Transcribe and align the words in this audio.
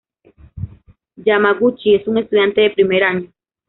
Yamaguchi 1.27 1.93
es 1.93 2.07
un 2.07 2.17
estudiante 2.17 2.61
de 2.61 2.71
primer 2.71 3.03
año. 3.03 3.29